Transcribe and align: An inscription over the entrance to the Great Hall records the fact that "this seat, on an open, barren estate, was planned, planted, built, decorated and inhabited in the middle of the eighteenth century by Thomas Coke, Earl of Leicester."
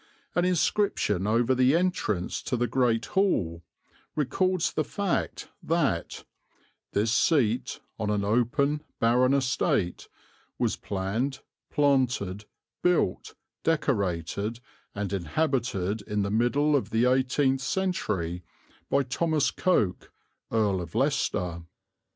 An 0.33 0.45
inscription 0.45 1.27
over 1.27 1.53
the 1.53 1.75
entrance 1.75 2.41
to 2.41 2.57
the 2.57 2.65
Great 2.65 3.05
Hall 3.05 3.61
records 4.15 4.73
the 4.73 4.83
fact 4.83 5.49
that 5.61 6.23
"this 6.93 7.11
seat, 7.13 7.81
on 7.99 8.09
an 8.09 8.25
open, 8.25 8.81
barren 8.99 9.31
estate, 9.35 10.07
was 10.57 10.75
planned, 10.75 11.41
planted, 11.69 12.45
built, 12.81 13.35
decorated 13.63 14.59
and 14.95 15.13
inhabited 15.13 16.01
in 16.07 16.23
the 16.23 16.31
middle 16.31 16.75
of 16.75 16.89
the 16.89 17.05
eighteenth 17.05 17.61
century 17.61 18.41
by 18.89 19.03
Thomas 19.03 19.51
Coke, 19.51 20.11
Earl 20.51 20.81
of 20.81 20.95
Leicester." 20.95 21.61